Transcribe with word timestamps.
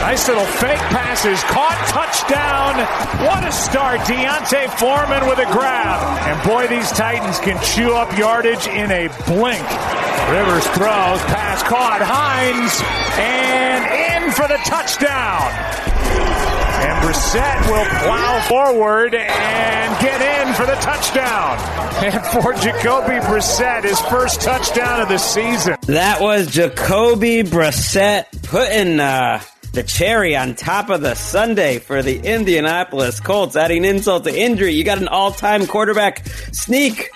Nice 0.00 0.28
little 0.28 0.46
fake 0.46 0.78
passes, 0.94 1.42
caught, 1.44 1.76
touchdown. 1.90 2.78
What 3.26 3.44
a 3.44 3.52
start. 3.52 3.98
D'Onta 4.06 4.70
Foreman 4.78 5.28
with 5.28 5.38
a 5.38 5.50
grab. 5.52 6.00
And 6.28 6.48
boy, 6.48 6.68
these 6.68 6.90
Titans 6.92 7.38
can 7.40 7.60
chew 7.62 7.92
up 7.92 8.16
yardage 8.16 8.66
in 8.68 8.90
a 8.90 9.08
blink. 9.26 9.66
Rivers 10.30 10.64
throws, 10.68 11.20
pass 11.26 11.62
caught, 11.64 12.00
Hines, 12.00 12.80
and 13.18 14.24
in 14.24 14.30
for 14.32 14.46
the 14.46 14.58
touchdown. 14.64 15.42
And 16.78 17.04
Brissett 17.04 17.58
will 17.66 17.84
plow 18.06 18.40
forward 18.46 19.14
and 19.14 20.00
get 20.00 20.20
in 20.22 20.54
for 20.54 20.64
the 20.64 20.76
touchdown. 20.76 21.58
And 22.04 22.24
for 22.26 22.54
Jacoby 22.54 23.18
Brissett, 23.26 23.82
his 23.82 23.98
first 24.02 24.42
touchdown 24.42 25.00
of 25.00 25.08
the 25.08 25.18
season. 25.18 25.76
That 25.86 26.20
was 26.20 26.46
Jacoby 26.46 27.42
Brissett 27.42 28.26
putting 28.44 29.00
uh, 29.00 29.40
the 29.72 29.82
cherry 29.82 30.36
on 30.36 30.54
top 30.54 30.90
of 30.90 31.00
the 31.02 31.14
Sunday 31.14 31.78
for 31.78 32.02
the 32.02 32.18
Indianapolis 32.18 33.20
Colts, 33.20 33.56
adding 33.56 33.84
insult 33.84 34.24
to 34.24 34.34
injury. 34.34 34.72
You 34.72 34.84
got 34.84 34.98
an 34.98 35.08
all-time 35.08 35.66
quarterback 35.66 36.26
sneak. 36.52 37.10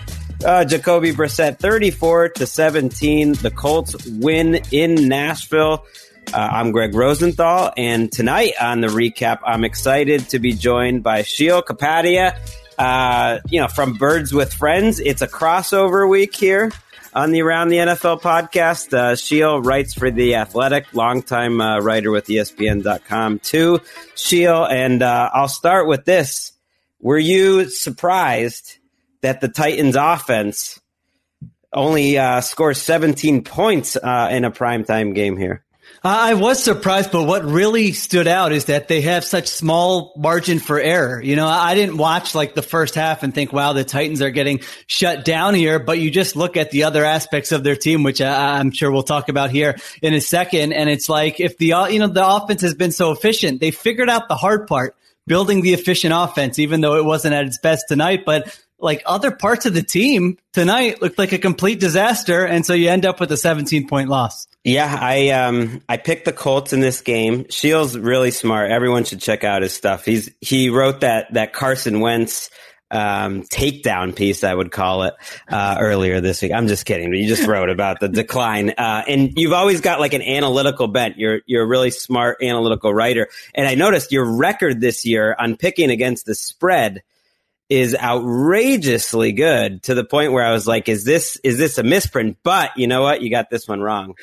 Uh, 0.44 0.64
Jacoby 0.64 1.12
Brissett, 1.12 1.58
34 1.58 2.30
to 2.30 2.46
17. 2.46 3.34
The 3.34 3.50
Colts 3.50 4.06
win 4.06 4.60
in 4.72 5.08
Nashville. 5.08 5.86
Uh, 6.32 6.36
I'm 6.36 6.72
Gregg 6.72 6.94
Rosenthal, 6.94 7.72
and 7.76 8.10
tonight 8.10 8.54
on 8.60 8.80
the 8.80 8.88
recap, 8.88 9.40
I'm 9.44 9.64
excited 9.64 10.28
to 10.30 10.38
be 10.38 10.52
joined 10.52 11.02
by 11.02 11.22
Sheil 11.22 11.62
Kapadia. 11.62 12.38
Uh, 12.78 13.38
you 13.50 13.60
know, 13.60 13.68
from 13.68 13.94
Birds 13.94 14.32
with 14.32 14.52
Friends, 14.52 14.98
it's 14.98 15.20
a 15.20 15.28
crossover 15.28 16.08
week 16.08 16.34
here 16.34 16.70
on 17.14 17.30
the 17.32 17.42
Around 17.42 17.68
the 17.68 17.78
NFL 17.78 18.20
podcast. 18.20 18.92
Uh, 18.92 19.16
Sheil 19.16 19.60
writes 19.60 19.94
for 19.94 20.10
The 20.10 20.36
Athletic, 20.36 20.94
longtime 20.94 21.60
uh, 21.60 21.80
writer 21.80 22.10
with 22.10 22.26
ESPN.com 22.26 23.38
too. 23.40 23.80
Sheil, 24.14 24.64
and 24.64 25.02
uh, 25.02 25.30
I'll 25.32 25.48
start 25.48 25.86
with 25.86 26.04
this. 26.04 26.52
Were 27.00 27.18
you 27.18 27.68
surprised 27.68 28.78
that 29.20 29.40
the 29.40 29.48
Titans 29.48 29.96
offense 29.96 30.80
only 31.72 32.18
uh, 32.18 32.40
scores 32.40 32.80
17 32.80 33.44
points 33.44 33.96
uh, 33.96 34.28
in 34.30 34.44
a 34.44 34.50
primetime 34.50 35.14
game 35.14 35.36
here? 35.36 35.64
I 36.04 36.34
was 36.34 36.62
surprised, 36.62 37.12
but 37.12 37.24
what 37.24 37.44
really 37.44 37.92
stood 37.92 38.26
out 38.26 38.50
is 38.52 38.64
that 38.64 38.88
they 38.88 39.02
have 39.02 39.24
such 39.24 39.46
small 39.46 40.12
margin 40.16 40.58
for 40.58 40.80
error. 40.80 41.22
You 41.22 41.36
know, 41.36 41.46
I 41.46 41.76
didn't 41.76 41.96
watch 41.96 42.34
like 42.34 42.54
the 42.54 42.62
first 42.62 42.96
half 42.96 43.22
and 43.22 43.32
think, 43.32 43.52
wow, 43.52 43.72
the 43.72 43.84
Titans 43.84 44.20
are 44.20 44.30
getting 44.30 44.60
shut 44.88 45.24
down 45.24 45.54
here. 45.54 45.78
But 45.78 46.00
you 46.00 46.10
just 46.10 46.34
look 46.34 46.56
at 46.56 46.72
the 46.72 46.84
other 46.84 47.04
aspects 47.04 47.52
of 47.52 47.62
their 47.62 47.76
team, 47.76 48.02
which 48.02 48.20
I, 48.20 48.58
am 48.58 48.72
sure 48.72 48.90
we'll 48.90 49.04
talk 49.04 49.28
about 49.28 49.50
here 49.50 49.76
in 50.02 50.12
a 50.12 50.20
second. 50.20 50.72
And 50.72 50.90
it's 50.90 51.08
like 51.08 51.38
if 51.38 51.58
the, 51.58 51.74
you 51.90 52.00
know, 52.00 52.08
the 52.08 52.26
offense 52.26 52.62
has 52.62 52.74
been 52.74 52.92
so 52.92 53.12
efficient, 53.12 53.60
they 53.60 53.70
figured 53.70 54.10
out 54.10 54.28
the 54.28 54.36
hard 54.36 54.66
part 54.66 54.96
building 55.26 55.62
the 55.62 55.72
efficient 55.72 56.12
offense, 56.16 56.58
even 56.58 56.80
though 56.80 56.96
it 56.96 57.04
wasn't 57.04 57.34
at 57.34 57.46
its 57.46 57.58
best 57.58 57.84
tonight. 57.88 58.24
But 58.24 58.58
like 58.82 59.02
other 59.06 59.30
parts 59.30 59.64
of 59.64 59.74
the 59.74 59.82
team 59.82 60.36
tonight 60.52 61.00
looked 61.00 61.18
like 61.18 61.32
a 61.32 61.38
complete 61.38 61.80
disaster. 61.80 62.44
And 62.44 62.66
so 62.66 62.74
you 62.74 62.88
end 62.88 63.06
up 63.06 63.20
with 63.20 63.30
a 63.32 63.36
17 63.36 63.88
point 63.88 64.08
loss. 64.08 64.46
Yeah, 64.64 64.96
I 65.00 65.30
um 65.30 65.80
I 65.88 65.96
picked 65.96 66.24
the 66.24 66.32
Colts 66.32 66.72
in 66.72 66.80
this 66.80 67.00
game. 67.00 67.44
Sheil's 67.44 67.96
really 67.96 68.30
smart. 68.30 68.70
Everyone 68.70 69.04
should 69.04 69.20
check 69.20 69.44
out 69.44 69.62
his 69.62 69.72
stuff. 69.72 70.04
He's 70.04 70.30
he 70.40 70.68
wrote 70.68 71.00
that 71.00 71.32
that 71.34 71.52
Carson 71.52 72.00
Wentz 72.00 72.50
um, 72.92 73.42
takedown 73.44 74.14
piece, 74.14 74.44
I 74.44 74.54
would 74.54 74.70
call 74.70 75.04
it, 75.04 75.14
uh, 75.48 75.76
earlier 75.80 76.20
this 76.20 76.42
week. 76.42 76.52
I'm 76.52 76.68
just 76.68 76.84
kidding. 76.84 77.08
but 77.10 77.18
You 77.18 77.26
just 77.26 77.48
wrote 77.48 77.70
about 77.70 78.00
the 78.00 78.08
decline. 78.08 78.70
Uh, 78.76 79.02
and 79.08 79.32
you've 79.36 79.54
always 79.54 79.80
got 79.80 79.98
like 79.98 80.12
an 80.12 80.20
analytical 80.20 80.88
bent. 80.88 81.16
You're, 81.16 81.40
you're 81.46 81.62
a 81.62 81.66
really 81.66 81.90
smart 81.90 82.42
analytical 82.42 82.92
writer. 82.92 83.28
And 83.54 83.66
I 83.66 83.74
noticed 83.76 84.12
your 84.12 84.36
record 84.36 84.82
this 84.82 85.06
year 85.06 85.34
on 85.38 85.56
picking 85.56 85.90
against 85.90 86.26
the 86.26 86.34
spread 86.34 87.02
is 87.72 87.96
outrageously 87.96 89.32
good 89.32 89.82
to 89.84 89.94
the 89.94 90.04
point 90.04 90.32
where 90.32 90.44
I 90.44 90.52
was 90.52 90.66
like, 90.66 90.90
is 90.90 91.04
this, 91.04 91.40
is 91.42 91.56
this 91.56 91.78
a 91.78 91.82
misprint? 91.82 92.36
But 92.42 92.76
you 92.76 92.86
know 92.86 93.00
what? 93.00 93.22
You 93.22 93.30
got 93.30 93.48
this 93.48 93.66
one 93.66 93.80
wrong. 93.80 94.14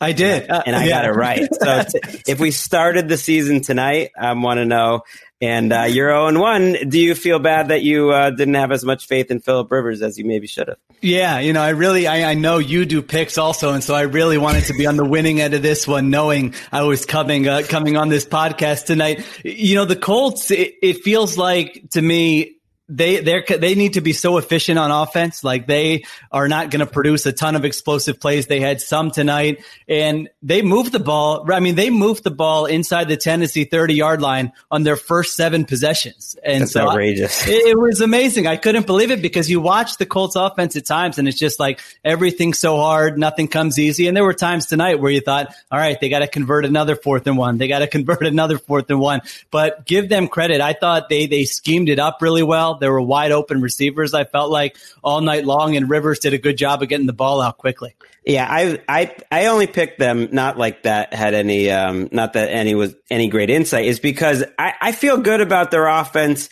I 0.00 0.12
did, 0.12 0.50
uh, 0.50 0.62
and 0.64 0.74
I 0.74 0.84
yeah. 0.84 0.90
got 0.90 1.04
it 1.04 1.12
right. 1.12 1.48
So 1.54 1.82
t- 1.88 2.22
if 2.26 2.40
we 2.40 2.50
started 2.50 3.08
the 3.08 3.18
season 3.18 3.60
tonight, 3.60 4.10
I 4.18 4.32
want 4.32 4.58
to 4.58 4.64
know. 4.64 5.02
And 5.40 5.72
uh, 5.72 5.82
you're 5.82 6.08
0 6.08 6.28
and 6.28 6.40
1. 6.40 6.88
Do 6.88 6.98
you 6.98 7.14
feel 7.14 7.38
bad 7.38 7.68
that 7.68 7.82
you 7.82 8.10
uh, 8.10 8.30
didn't 8.30 8.54
have 8.54 8.72
as 8.72 8.82
much 8.84 9.06
faith 9.06 9.30
in 9.30 9.40
Philip 9.40 9.70
Rivers 9.70 10.00
as 10.00 10.18
you 10.18 10.24
maybe 10.24 10.46
should 10.46 10.68
have? 10.68 10.78
Yeah, 11.02 11.40
you 11.40 11.52
know, 11.52 11.60
I 11.60 11.70
really, 11.70 12.06
I, 12.06 12.30
I, 12.30 12.34
know 12.34 12.56
you 12.56 12.86
do 12.86 13.02
picks 13.02 13.36
also, 13.36 13.74
and 13.74 13.84
so 13.84 13.94
I 13.94 14.02
really 14.02 14.38
wanted 14.38 14.64
to 14.64 14.74
be 14.74 14.86
on 14.86 14.96
the 14.96 15.04
winning 15.04 15.42
end 15.42 15.52
of 15.52 15.60
this 15.60 15.86
one, 15.86 16.08
knowing 16.08 16.54
I 16.72 16.82
was 16.84 17.04
coming, 17.04 17.46
uh, 17.46 17.62
coming 17.68 17.98
on 17.98 18.08
this 18.08 18.24
podcast 18.24 18.86
tonight. 18.86 19.22
You 19.44 19.74
know, 19.74 19.84
the 19.84 19.96
Colts. 19.96 20.50
It, 20.50 20.76
it 20.80 21.02
feels 21.02 21.36
like 21.36 21.90
to 21.90 22.00
me 22.00 22.53
they 22.88 23.20
they 23.20 23.42
they 23.48 23.74
need 23.74 23.94
to 23.94 24.02
be 24.02 24.12
so 24.12 24.36
efficient 24.36 24.78
on 24.78 24.90
offense. 24.90 25.42
Like 25.42 25.66
they 25.66 26.04
are 26.30 26.48
not 26.48 26.70
going 26.70 26.80
to 26.80 26.86
produce 26.86 27.24
a 27.24 27.32
ton 27.32 27.56
of 27.56 27.64
explosive 27.64 28.20
plays. 28.20 28.46
They 28.46 28.60
had 28.60 28.80
some 28.80 29.10
tonight, 29.10 29.64
and 29.88 30.28
they 30.42 30.60
moved 30.60 30.92
the 30.92 31.00
ball. 31.00 31.50
I 31.50 31.60
mean, 31.60 31.76
they 31.76 31.88
moved 31.88 32.24
the 32.24 32.30
ball 32.30 32.66
inside 32.66 33.08
the 33.08 33.16
Tennessee 33.16 33.64
thirty 33.64 33.94
yard 33.94 34.20
line 34.20 34.52
on 34.70 34.82
their 34.82 34.96
first 34.96 35.34
seven 35.34 35.64
possessions. 35.64 36.36
And 36.44 36.62
That's 36.62 36.72
so 36.72 36.90
outrageous. 36.90 37.48
I, 37.48 37.52
it, 37.52 37.66
it, 37.68 37.78
was 37.78 38.02
amazing. 38.02 38.46
I 38.46 38.56
couldn't 38.56 38.86
believe 38.86 39.10
it 39.10 39.22
because 39.22 39.48
you 39.48 39.62
watch 39.62 39.96
the 39.96 40.04
Colts 40.04 40.36
offense 40.36 40.76
at 40.76 40.84
times, 40.84 41.18
and 41.18 41.26
it's 41.26 41.38
just 41.38 41.58
like 41.58 41.80
everything's 42.04 42.58
so 42.58 42.76
hard, 42.76 43.18
nothing 43.18 43.48
comes 43.48 43.78
easy. 43.78 44.08
And 44.08 44.16
there 44.16 44.24
were 44.24 44.34
times 44.34 44.66
tonight 44.66 45.00
where 45.00 45.10
you 45.10 45.22
thought, 45.22 45.54
all 45.70 45.78
right, 45.78 45.98
they 45.98 46.10
got 46.10 46.18
to 46.18 46.28
convert 46.28 46.66
another 46.66 46.96
fourth 46.96 47.26
and 47.26 47.38
one. 47.38 47.56
They 47.56 47.68
got 47.68 47.78
to 47.78 47.86
convert 47.94 48.26
another 48.26 48.58
fourth 48.58 48.90
and 48.90 49.00
one. 49.00 49.22
But 49.50 49.86
give 49.86 50.10
them 50.10 50.28
credit. 50.28 50.60
I 50.60 50.74
thought 50.74 51.08
they 51.08 51.26
they 51.26 51.44
schemed 51.46 51.88
it 51.88 51.98
up 51.98 52.18
really 52.20 52.42
well 52.42 52.73
There 52.80 52.92
were 52.92 53.02
wide 53.02 53.32
open 53.32 53.60
receivers. 53.60 54.14
I 54.14 54.24
felt 54.24 54.50
like 54.50 54.76
all 55.02 55.20
night 55.20 55.44
long, 55.44 55.76
and 55.76 55.88
Rivers 55.88 56.18
did 56.18 56.34
a 56.34 56.38
good 56.38 56.56
job 56.56 56.82
of 56.82 56.88
getting 56.88 57.06
the 57.06 57.12
ball 57.12 57.40
out 57.40 57.58
quickly. 57.58 57.94
Yeah, 58.24 58.46
I 58.48 58.80
I 58.88 59.14
I 59.30 59.46
only 59.46 59.66
picked 59.66 59.98
them 59.98 60.28
not 60.32 60.56
like 60.58 60.84
that 60.84 61.12
had 61.12 61.34
any 61.34 61.70
um 61.70 62.08
not 62.10 62.32
that 62.32 62.50
any 62.50 62.74
was 62.74 62.94
any 63.10 63.28
great 63.28 63.50
insight 63.50 63.84
is 63.84 64.00
because 64.00 64.44
I, 64.58 64.74
I 64.80 64.92
feel 64.92 65.18
good 65.18 65.42
about 65.42 65.70
their 65.70 65.86
offense, 65.86 66.48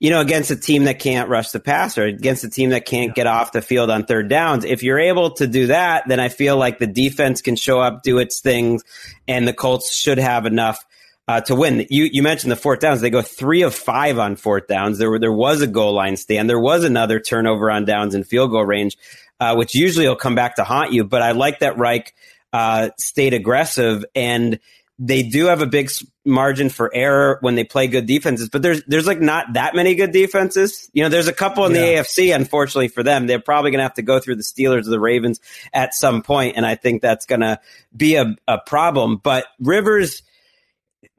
you 0.00 0.08
know, 0.08 0.20
against 0.20 0.50
a 0.50 0.56
team 0.56 0.84
that 0.84 1.00
can't 1.00 1.28
rush 1.28 1.50
the 1.50 1.60
passer, 1.60 2.04
against 2.04 2.44
a 2.44 2.48
team 2.48 2.70
that 2.70 2.86
can't 2.86 3.14
get 3.14 3.26
off 3.26 3.52
the 3.52 3.60
field 3.60 3.90
on 3.90 4.06
third 4.06 4.30
downs. 4.30 4.64
If 4.64 4.82
you're 4.82 4.98
able 4.98 5.32
to 5.32 5.46
do 5.46 5.66
that, 5.66 6.08
then 6.08 6.20
I 6.20 6.30
feel 6.30 6.56
like 6.56 6.78
the 6.78 6.86
defense 6.86 7.42
can 7.42 7.56
show 7.56 7.80
up, 7.80 8.02
do 8.02 8.18
its 8.18 8.40
things, 8.40 8.82
and 9.28 9.46
the 9.46 9.52
Colts 9.52 9.94
should 9.94 10.18
have 10.18 10.46
enough 10.46 10.84
uh, 11.26 11.40
to 11.42 11.54
win. 11.54 11.86
You 11.90 12.04
you 12.04 12.22
mentioned 12.22 12.52
the 12.52 12.56
fourth 12.56 12.80
downs; 12.80 13.00
they 13.00 13.10
go 13.10 13.22
three 13.22 13.62
of 13.62 13.74
five 13.74 14.18
on 14.18 14.36
fourth 14.36 14.66
downs. 14.66 14.98
There 14.98 15.10
were 15.10 15.18
there 15.18 15.32
was 15.32 15.62
a 15.62 15.66
goal 15.66 15.94
line 15.94 16.16
stand. 16.16 16.48
There 16.48 16.60
was 16.60 16.84
another 16.84 17.20
turnover 17.20 17.70
on 17.70 17.84
downs 17.84 18.14
and 18.14 18.26
field 18.26 18.50
goal 18.50 18.64
range 18.64 18.96
uh, 19.40 19.54
which 19.54 19.74
usually 19.74 20.08
will 20.08 20.16
come 20.16 20.34
back 20.34 20.56
to 20.56 20.64
haunt 20.64 20.92
you. 20.92 21.04
But 21.04 21.22
I 21.22 21.32
like 21.32 21.60
that 21.60 21.78
Reich 21.78 22.14
uh, 22.52 22.90
stayed 22.98 23.34
aggressive 23.34 24.04
and 24.14 24.58
they 24.96 25.24
do 25.24 25.46
have 25.46 25.60
a 25.60 25.66
big 25.66 25.90
margin 26.24 26.70
for 26.70 26.88
error 26.94 27.38
when 27.40 27.56
they 27.56 27.64
play 27.64 27.88
good 27.88 28.06
defenses, 28.06 28.48
but 28.48 28.62
there's 28.62 28.84
there's 28.84 29.08
like 29.08 29.20
not 29.20 29.54
that 29.54 29.74
many 29.74 29.96
good 29.96 30.12
defenses. 30.12 30.88
You 30.92 31.02
know, 31.02 31.08
there's 31.08 31.26
a 31.26 31.32
couple 31.32 31.66
in 31.66 31.74
yeah. 31.74 31.80
the 31.80 31.86
AFC. 31.86 32.32
Unfortunately 32.32 32.86
for 32.86 33.02
them, 33.02 33.26
they're 33.26 33.40
probably 33.40 33.72
going 33.72 33.80
to 33.80 33.84
have 33.84 33.94
to 33.94 34.02
go 34.02 34.20
through 34.20 34.36
the 34.36 34.44
Steelers 34.44 34.86
or 34.86 34.90
the 34.90 35.00
Ravens 35.00 35.40
at 35.72 35.94
some 35.94 36.22
point, 36.22 36.56
and 36.56 36.64
I 36.64 36.76
think 36.76 37.02
that's 37.02 37.26
going 37.26 37.40
to 37.40 37.58
be 37.94 38.14
a, 38.14 38.36
a 38.46 38.58
problem. 38.58 39.16
But 39.16 39.46
Rivers 39.58 40.22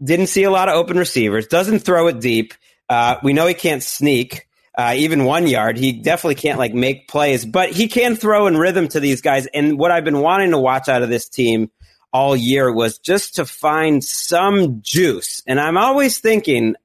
didn't 0.03 0.27
see 0.27 0.43
a 0.43 0.51
lot 0.51 0.69
of 0.69 0.75
open 0.75 0.97
receivers. 0.97 1.47
Doesn't 1.47 1.79
throw 1.79 2.07
it 2.07 2.19
deep. 2.19 2.53
Uh, 2.89 3.15
we 3.23 3.33
know 3.33 3.47
he 3.47 3.53
can't 3.53 3.83
sneak 3.83 4.47
uh, 4.77 4.93
even 4.97 5.25
one 5.25 5.47
yard. 5.47 5.77
He 5.77 5.93
definitely 5.93 6.35
can't 6.35 6.59
like 6.59 6.73
make 6.73 7.07
plays, 7.07 7.45
but 7.45 7.71
he 7.71 7.87
can 7.87 8.15
throw 8.15 8.47
in 8.47 8.57
rhythm 8.57 8.87
to 8.89 8.99
these 8.99 9.21
guys. 9.21 9.47
And 9.47 9.79
what 9.79 9.91
I've 9.91 10.03
been 10.03 10.19
wanting 10.19 10.51
to 10.51 10.59
watch 10.59 10.89
out 10.89 11.01
of 11.01 11.09
this 11.09 11.29
team 11.29 11.71
all 12.11 12.35
year 12.35 12.71
was 12.71 12.99
just 12.99 13.35
to 13.35 13.45
find 13.45 14.03
some 14.03 14.81
juice. 14.81 15.41
And 15.47 15.59
I'm 15.59 15.77
always 15.77 16.19
thinking, 16.19 16.75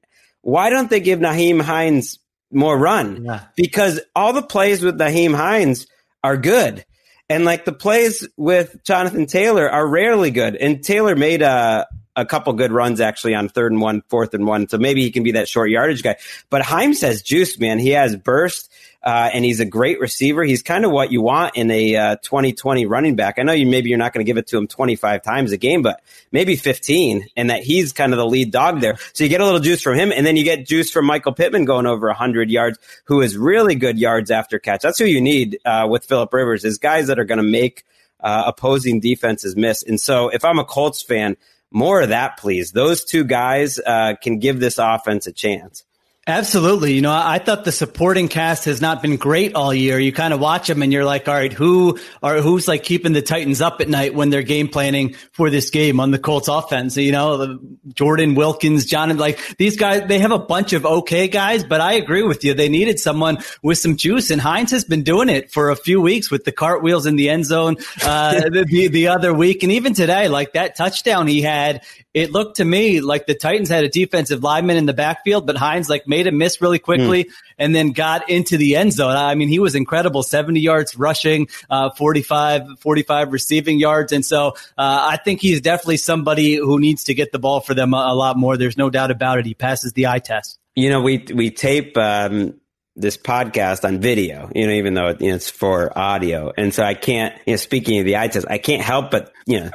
why 0.41 0.69
don't 0.69 0.89
they 0.89 0.99
give 0.99 1.19
Nyheim 1.19 1.61
Hines 1.61 2.19
more 2.51 2.77
run? 2.77 3.25
Yeah. 3.25 3.43
Because 3.55 3.99
all 4.15 4.33
the 4.33 4.41
plays 4.41 4.81
with 4.81 4.97
Nyheim 4.97 5.35
Hines 5.35 5.87
are 6.23 6.37
good. 6.37 6.85
And 7.29 7.45
like 7.45 7.63
the 7.63 7.71
plays 7.71 8.27
with 8.35 8.83
Jonathan 8.83 9.25
Taylor 9.25 9.69
are 9.69 9.87
rarely 9.87 10.31
good. 10.31 10.55
And 10.55 10.83
Taylor 10.83 11.15
made 11.15 11.41
a, 11.41 11.87
a 12.15 12.25
couple 12.25 12.53
good 12.53 12.71
runs 12.71 12.99
actually 12.99 13.35
on 13.35 13.49
third 13.49 13.71
and 13.71 13.81
one, 13.81 14.01
fourth 14.09 14.33
and 14.33 14.45
one. 14.45 14.67
So 14.67 14.77
maybe 14.77 15.01
he 15.01 15.11
can 15.11 15.23
be 15.23 15.33
that 15.33 15.47
short 15.47 15.69
yardage 15.69 16.03
guy. 16.03 16.17
But 16.49 16.61
Hines 16.61 17.01
has 17.01 17.21
juice, 17.21 17.59
man. 17.59 17.79
He 17.79 17.89
has 17.91 18.15
burst. 18.15 18.71
Uh, 19.03 19.31
and 19.33 19.43
he's 19.43 19.59
a 19.59 19.65
great 19.65 19.99
receiver. 19.99 20.43
He's 20.43 20.61
kind 20.61 20.85
of 20.85 20.91
what 20.91 21.11
you 21.11 21.23
want 21.23 21.57
in 21.57 21.71
a 21.71 21.95
uh, 21.95 22.15
2020 22.17 22.85
running 22.85 23.15
back. 23.15 23.39
I 23.39 23.41
know 23.41 23.51
you 23.51 23.65
maybe 23.65 23.89
you're 23.89 23.97
not 23.97 24.13
going 24.13 24.23
to 24.23 24.29
give 24.29 24.37
it 24.37 24.45
to 24.47 24.57
him 24.57 24.67
25 24.67 25.23
times 25.23 25.51
a 25.51 25.57
game, 25.57 25.81
but 25.81 26.03
maybe 26.31 26.55
15, 26.55 27.25
and 27.35 27.49
that 27.49 27.63
he's 27.63 27.93
kind 27.93 28.13
of 28.13 28.17
the 28.17 28.27
lead 28.27 28.51
dog 28.51 28.79
there. 28.79 28.97
So 29.13 29.23
you 29.23 29.29
get 29.31 29.41
a 29.41 29.43
little 29.43 29.59
juice 29.59 29.81
from 29.81 29.97
him, 29.97 30.11
and 30.11 30.23
then 30.23 30.35
you 30.37 30.43
get 30.43 30.67
juice 30.67 30.91
from 30.91 31.07
Michael 31.07 31.33
Pittman 31.33 31.65
going 31.65 31.87
over 31.87 32.05
100 32.07 32.51
yards, 32.51 32.77
who 33.05 33.21
is 33.21 33.35
really 33.35 33.73
good 33.73 33.97
yards 33.97 34.29
after 34.29 34.59
catch. 34.59 34.83
That's 34.83 34.99
who 34.99 35.05
you 35.05 35.19
need 35.19 35.57
uh, 35.65 35.87
with 35.89 36.05
Philip 36.05 36.31
Rivers 36.31 36.63
is 36.63 36.77
guys 36.77 37.07
that 37.07 37.17
are 37.17 37.25
going 37.25 37.41
to 37.41 37.43
make 37.43 37.83
uh, 38.19 38.43
opposing 38.45 38.99
defenses 38.99 39.55
miss. 39.55 39.81
And 39.81 39.99
so 39.99 40.29
if 40.29 40.45
I'm 40.45 40.59
a 40.59 40.63
Colts 40.63 41.01
fan, 41.01 41.37
more 41.71 42.01
of 42.01 42.09
that, 42.09 42.37
please. 42.37 42.71
Those 42.71 43.03
two 43.03 43.23
guys 43.23 43.79
uh, 43.79 44.15
can 44.21 44.39
give 44.39 44.59
this 44.59 44.77
offense 44.77 45.27
a 45.27 45.31
chance. 45.31 45.83
Absolutely. 46.27 46.93
You 46.93 47.01
know, 47.01 47.11
I 47.11 47.39
thought 47.39 47.65
the 47.65 47.71
supporting 47.71 48.27
cast 48.27 48.65
has 48.65 48.79
not 48.79 49.01
been 49.01 49.17
great 49.17 49.55
all 49.55 49.73
year. 49.73 49.97
You 49.97 50.13
kind 50.13 50.35
of 50.35 50.39
watch 50.39 50.67
them 50.67 50.83
and 50.83 50.93
you're 50.93 51.03
like, 51.03 51.27
all 51.27 51.33
right, 51.33 51.51
who 51.51 51.97
are, 52.21 52.41
who's 52.41 52.67
like 52.67 52.83
keeping 52.83 53.13
the 53.13 53.23
Titans 53.23 53.59
up 53.59 53.81
at 53.81 53.89
night 53.89 54.13
when 54.13 54.29
they're 54.29 54.43
game 54.43 54.67
planning 54.67 55.15
for 55.31 55.49
this 55.49 55.71
game 55.71 55.99
on 55.99 56.11
the 56.11 56.19
Colts 56.19 56.47
offense? 56.47 56.95
You 56.95 57.11
know, 57.11 57.57
Jordan 57.95 58.35
Wilkins, 58.35 58.85
John, 58.85 59.17
like 59.17 59.57
these 59.57 59.77
guys, 59.77 60.07
they 60.07 60.19
have 60.19 60.29
a 60.29 60.37
bunch 60.37 60.73
of 60.73 60.85
okay 60.85 61.27
guys, 61.27 61.63
but 61.63 61.81
I 61.81 61.93
agree 61.93 62.21
with 62.21 62.43
you. 62.43 62.53
They 62.53 62.69
needed 62.69 62.99
someone 62.99 63.39
with 63.63 63.79
some 63.79 63.97
juice 63.97 64.29
and 64.29 64.39
Hines 64.39 64.69
has 64.69 64.83
been 64.83 65.01
doing 65.01 65.27
it 65.27 65.51
for 65.51 65.71
a 65.71 65.75
few 65.75 66.01
weeks 66.01 66.29
with 66.29 66.43
the 66.43 66.51
cartwheels 66.51 67.07
in 67.07 67.15
the 67.15 67.29
end 67.29 67.45
zone, 67.45 67.77
uh, 68.05 68.41
the, 68.49 68.89
the 68.89 69.07
other 69.07 69.33
week. 69.33 69.63
And 69.63 69.71
even 69.71 69.95
today, 69.95 70.27
like 70.27 70.53
that 70.53 70.75
touchdown 70.75 71.25
he 71.25 71.41
had, 71.41 71.81
it 72.13 72.31
looked 72.31 72.57
to 72.57 72.65
me 72.65 72.99
like 72.99 73.25
the 73.25 73.35
Titans 73.35 73.69
had 73.69 73.85
a 73.85 73.89
defensive 73.89 74.43
lineman 74.43 74.75
in 74.75 74.85
the 74.85 74.93
backfield, 74.93 75.47
but 75.47 75.55
Hines 75.55 75.89
like 75.89 76.07
made 76.07 76.27
a 76.27 76.31
miss 76.31 76.61
really 76.61 76.79
quickly 76.79 77.25
mm. 77.25 77.31
and 77.57 77.73
then 77.73 77.91
got 77.91 78.29
into 78.29 78.57
the 78.57 78.75
end 78.75 78.91
zone. 78.91 79.15
I 79.15 79.35
mean, 79.35 79.47
he 79.47 79.59
was 79.59 79.75
incredible 79.75 80.21
70 80.21 80.59
yards 80.59 80.97
rushing, 80.97 81.47
uh, 81.69 81.91
45, 81.91 82.79
45 82.79 83.31
receiving 83.31 83.79
yards. 83.79 84.11
And 84.11 84.25
so, 84.25 84.49
uh, 84.77 85.09
I 85.11 85.17
think 85.23 85.39
he's 85.39 85.61
definitely 85.61 85.97
somebody 85.97 86.55
who 86.55 86.79
needs 86.79 87.05
to 87.05 87.13
get 87.13 87.31
the 87.31 87.39
ball 87.39 87.61
for 87.61 87.73
them 87.73 87.93
a, 87.93 87.97
a, 87.97 88.15
lot 88.15 88.37
more. 88.37 88.57
There's 88.57 88.77
no 88.77 88.89
doubt 88.89 89.11
about 89.11 89.39
it. 89.39 89.45
He 89.45 89.53
passes 89.53 89.93
the 89.93 90.07
eye 90.07 90.19
test. 90.19 90.59
You 90.75 90.89
know, 90.89 91.01
we, 91.01 91.25
we 91.33 91.49
tape, 91.49 91.97
um, 91.97 92.55
this 92.97 93.15
podcast 93.15 93.85
on 93.85 94.01
video, 94.01 94.51
you 94.53 94.67
know, 94.67 94.73
even 94.73 94.93
though 94.95 95.15
it's 95.17 95.49
for 95.49 95.97
audio. 95.97 96.51
And 96.57 96.73
so 96.73 96.83
I 96.83 96.93
can't, 96.93 97.33
you 97.45 97.53
know, 97.53 97.57
speaking 97.57 97.99
of 97.99 98.05
the 98.05 98.17
eye 98.17 98.27
test, 98.27 98.47
I 98.49 98.57
can't 98.57 98.81
help 98.81 99.11
but, 99.11 99.31
you 99.45 99.61
know, 99.61 99.71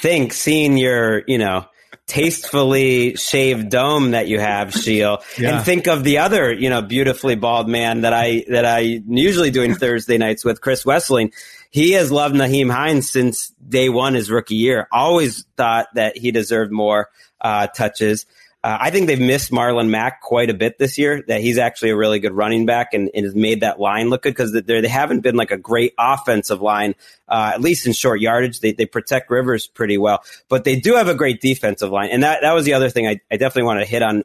think 0.00 0.32
seeing 0.32 0.76
your, 0.76 1.22
you 1.28 1.38
know, 1.38 1.66
tastefully 2.06 3.16
shaved 3.16 3.68
dome 3.68 4.12
that 4.12 4.28
you 4.28 4.38
have, 4.38 4.72
Sheil, 4.72 5.22
yeah. 5.38 5.56
and 5.56 5.64
think 5.64 5.86
of 5.88 6.04
the 6.04 6.18
other, 6.18 6.52
you 6.52 6.70
know, 6.70 6.82
beautifully 6.82 7.34
bald 7.34 7.68
man 7.68 8.02
that 8.02 8.12
I 8.12 8.44
that 8.48 8.64
I 8.64 9.02
usually 9.06 9.50
doing 9.50 9.74
Thursday 9.74 10.18
nights 10.18 10.44
with 10.44 10.60
Chris 10.60 10.84
Wesseling. 10.84 11.32
He 11.70 11.92
has 11.92 12.12
loved 12.12 12.34
Nyheim 12.34 12.70
Hines 12.70 13.10
since 13.10 13.48
day 13.68 13.88
one 13.88 14.14
his 14.14 14.30
rookie 14.30 14.54
year. 14.54 14.88
Always 14.92 15.44
thought 15.56 15.88
that 15.94 16.16
he 16.16 16.30
deserved 16.30 16.72
more 16.72 17.10
uh, 17.40 17.66
touches. 17.66 18.26
Uh, 18.66 18.78
I 18.80 18.90
think 18.90 19.06
they've 19.06 19.20
missed 19.20 19.52
Marlon 19.52 19.90
Mack 19.90 20.20
quite 20.20 20.50
a 20.50 20.54
bit 20.54 20.76
this 20.76 20.98
year. 20.98 21.22
That 21.28 21.40
he's 21.40 21.56
actually 21.56 21.90
a 21.90 21.96
really 21.96 22.18
good 22.18 22.32
running 22.32 22.66
back 22.66 22.94
and, 22.94 23.08
and 23.14 23.24
has 23.24 23.32
made 23.32 23.60
that 23.60 23.78
line 23.78 24.10
look 24.10 24.22
good 24.22 24.30
because 24.30 24.50
they 24.50 24.88
haven't 24.88 25.20
been 25.20 25.36
like 25.36 25.52
a 25.52 25.56
great 25.56 25.94
offensive 25.96 26.60
line, 26.60 26.96
uh, 27.28 27.52
at 27.54 27.60
least 27.60 27.86
in 27.86 27.92
short 27.92 28.20
yardage. 28.20 28.58
They, 28.58 28.72
they 28.72 28.84
protect 28.84 29.30
Rivers 29.30 29.68
pretty 29.68 29.98
well, 29.98 30.24
but 30.48 30.64
they 30.64 30.80
do 30.80 30.96
have 30.96 31.06
a 31.06 31.14
great 31.14 31.40
defensive 31.40 31.92
line. 31.92 32.08
And 32.10 32.24
that, 32.24 32.40
that 32.42 32.54
was 32.54 32.64
the 32.64 32.72
other 32.72 32.90
thing 32.90 33.06
I, 33.06 33.20
I 33.30 33.36
definitely 33.36 33.68
want 33.68 33.82
to 33.82 33.86
hit 33.86 34.02
on 34.02 34.24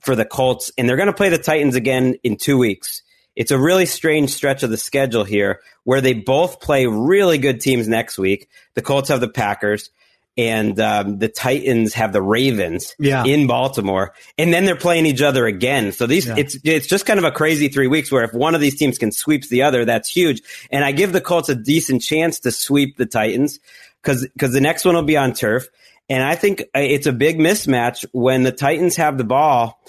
for 0.00 0.16
the 0.16 0.24
Colts. 0.24 0.72
And 0.76 0.88
they're 0.88 0.96
going 0.96 1.06
to 1.06 1.12
play 1.12 1.28
the 1.28 1.38
Titans 1.38 1.76
again 1.76 2.16
in 2.24 2.38
two 2.38 2.58
weeks. 2.58 3.02
It's 3.36 3.52
a 3.52 3.58
really 3.60 3.86
strange 3.86 4.30
stretch 4.30 4.64
of 4.64 4.70
the 4.70 4.76
schedule 4.76 5.22
here 5.22 5.60
where 5.84 6.00
they 6.00 6.14
both 6.14 6.60
play 6.60 6.86
really 6.86 7.38
good 7.38 7.60
teams 7.60 7.86
next 7.86 8.18
week. 8.18 8.48
The 8.74 8.82
Colts 8.82 9.08
have 9.08 9.20
the 9.20 9.28
Packers 9.28 9.90
and 10.36 10.80
um, 10.80 11.18
the 11.18 11.28
Titans 11.28 11.94
have 11.94 12.12
the 12.12 12.22
Ravens 12.22 12.94
yeah. 12.98 13.24
in 13.24 13.46
Baltimore, 13.46 14.14
and 14.38 14.52
then 14.52 14.64
they're 14.64 14.76
playing 14.76 15.06
each 15.06 15.22
other 15.22 15.46
again. 15.46 15.92
So 15.92 16.06
these 16.06 16.26
yeah. 16.26 16.36
it's 16.38 16.56
it's 16.64 16.86
just 16.86 17.06
kind 17.06 17.18
of 17.18 17.24
a 17.24 17.30
crazy 17.30 17.68
three 17.68 17.86
weeks 17.86 18.10
where 18.10 18.24
if 18.24 18.32
one 18.32 18.54
of 18.54 18.60
these 18.60 18.76
teams 18.76 18.98
can 18.98 19.12
sweep 19.12 19.48
the 19.48 19.62
other, 19.62 19.84
that's 19.84 20.08
huge. 20.08 20.42
And 20.70 20.84
I 20.84 20.92
give 20.92 21.12
the 21.12 21.20
Colts 21.20 21.48
a 21.48 21.54
decent 21.54 22.02
chance 22.02 22.40
to 22.40 22.50
sweep 22.50 22.96
the 22.96 23.06
Titans 23.06 23.60
because 24.02 24.26
because 24.28 24.52
the 24.52 24.60
next 24.60 24.84
one 24.84 24.94
will 24.94 25.02
be 25.02 25.16
on 25.16 25.34
turf, 25.34 25.66
and 26.08 26.22
I 26.22 26.34
think 26.34 26.62
uh, 26.74 26.80
it's 26.80 27.06
a 27.06 27.12
big 27.12 27.38
mismatch 27.38 28.04
when 28.12 28.42
the 28.42 28.52
Titans 28.52 28.96
have 28.96 29.18
the 29.18 29.24
ball 29.24 29.82